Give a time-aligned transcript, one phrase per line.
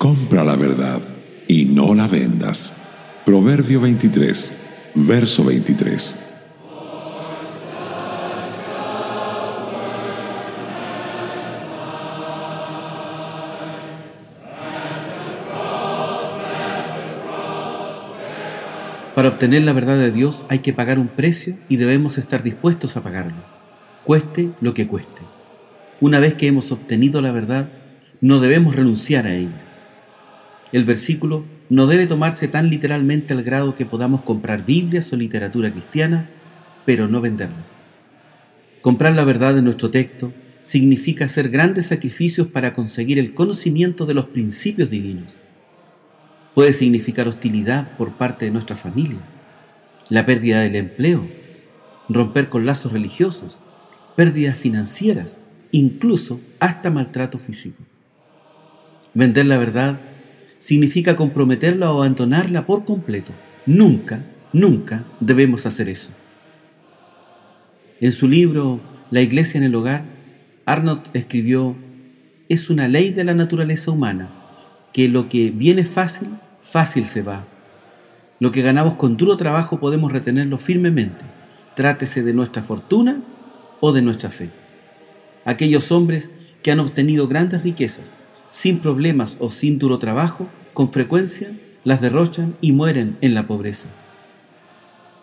[0.00, 0.98] Compra la verdad
[1.46, 2.88] y no la vendas.
[3.26, 6.18] Proverbio 23, verso 23.
[19.14, 22.96] Para obtener la verdad de Dios hay que pagar un precio y debemos estar dispuestos
[22.96, 23.44] a pagarlo,
[24.04, 25.20] cueste lo que cueste.
[26.00, 27.68] Una vez que hemos obtenido la verdad,
[28.22, 29.69] no debemos renunciar a ella.
[30.72, 35.72] El versículo no debe tomarse tan literalmente al grado que podamos comprar Biblias o literatura
[35.72, 36.30] cristiana,
[36.84, 37.72] pero no venderlas.
[38.80, 44.14] Comprar la verdad de nuestro texto significa hacer grandes sacrificios para conseguir el conocimiento de
[44.14, 45.36] los principios divinos.
[46.54, 49.20] Puede significar hostilidad por parte de nuestra familia,
[50.08, 51.28] la pérdida del empleo,
[52.08, 53.58] romper con lazos religiosos,
[54.16, 55.38] pérdidas financieras,
[55.70, 57.82] incluso hasta maltrato físico.
[59.14, 60.00] Vender la verdad
[60.60, 63.32] significa comprometerla o abandonarla por completo.
[63.66, 64.22] Nunca,
[64.52, 66.10] nunca debemos hacer eso.
[68.00, 68.80] En su libro
[69.10, 70.04] La Iglesia en el Hogar,
[70.66, 71.74] Arnold escribió,
[72.48, 74.30] es una ley de la naturaleza humana
[74.92, 76.28] que lo que viene fácil,
[76.60, 77.46] fácil se va.
[78.38, 81.24] Lo que ganamos con duro trabajo podemos retenerlo firmemente,
[81.74, 83.22] trátese de nuestra fortuna
[83.80, 84.50] o de nuestra fe.
[85.44, 86.30] Aquellos hombres
[86.62, 88.14] que han obtenido grandes riquezas
[88.50, 91.52] sin problemas o sin duro trabajo, con frecuencia
[91.84, 93.88] las derrochan y mueren en la pobreza.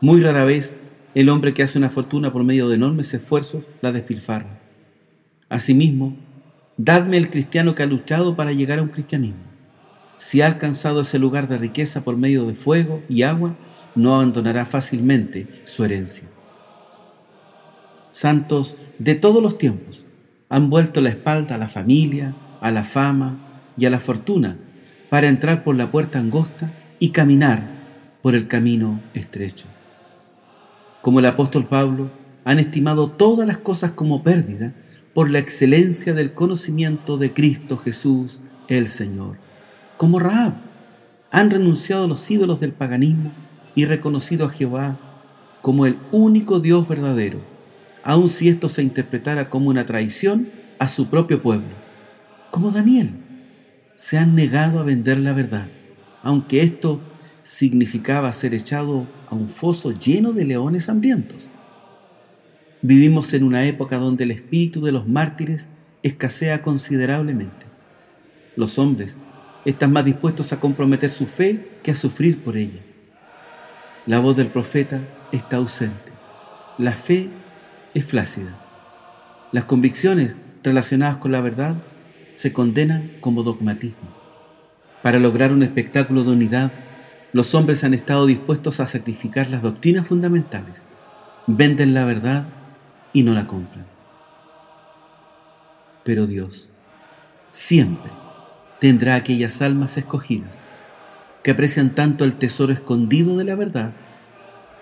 [0.02, 0.76] Muy rara vez
[1.14, 4.60] el hombre que hace una fortuna por medio de enormes esfuerzos la despilfarra.
[5.50, 6.16] Asimismo,
[6.78, 9.42] dadme el cristiano que ha luchado para llegar a un cristianismo.
[10.18, 13.56] Si ha alcanzado ese lugar de riqueza por medio de fuego y agua,
[13.94, 16.28] no abandonará fácilmente su herencia.
[18.10, 20.06] Santos de todos los tiempos
[20.50, 23.38] han vuelto la espalda a la familia, a la fama
[23.78, 24.58] y a la fortuna
[25.10, 27.68] para entrar por la puerta angosta y caminar
[28.22, 29.68] por el camino estrecho.
[31.02, 32.12] Como el apóstol Pablo,
[32.44, 34.74] han estimado todas las cosas como pérdida
[35.14, 39.48] por la excelencia del conocimiento de Cristo Jesús el Señor
[39.98, 40.54] como Raab,
[41.32, 43.32] han renunciado a los ídolos del paganismo
[43.76, 44.98] y reconocido a Jehová
[45.62, 47.42] como el único Dios verdadero,
[48.04, 51.87] aun si esto se interpretara como una traición a su propio pueblo.
[52.52, 53.12] Como Daniel,
[53.96, 55.68] se han negado a vender la verdad,
[56.24, 57.02] aunque esto
[57.42, 61.50] significaba ser echado a un foso lleno de leones hambrientos.
[62.82, 65.70] Vivimos en una época donde el espíritu de los mártires
[66.04, 67.66] escasea considerablemente.
[68.56, 69.18] Los hombres
[69.66, 72.82] están más dispuestos a comprometer su fe que a sufrir por ella.
[74.06, 76.12] La voz del profeta está ausente.
[76.78, 77.30] La fe
[77.94, 78.56] es flácida.
[79.52, 81.76] Las convicciones relacionadas con la verdad
[82.38, 84.10] se condenan como dogmatismo.
[85.02, 86.72] Para lograr un espectáculo de unidad,
[87.34, 90.84] los hombres han estado dispuestos a sacrificar las doctrinas fundamentales,
[91.48, 92.46] venden la verdad
[93.12, 93.88] y no la compran.
[96.04, 96.70] Pero Dios
[97.50, 98.12] siempre
[98.80, 100.64] tendrá aquellas almas escogidas
[101.42, 103.94] que aprecian tanto el tesoro escondido de la verdad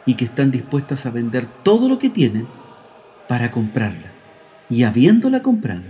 [0.05, 2.49] y que están dispuestas a vender todo lo que tienen
[3.29, 4.11] para comprarla.
[4.69, 5.83] Y habiéndola comprado,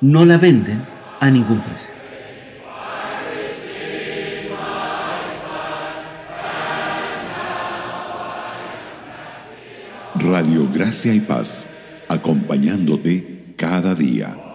[0.00, 1.62] no la venden a ningún.
[10.16, 11.66] Radio Gracia y Paz,
[12.08, 14.53] acompañándote cada día.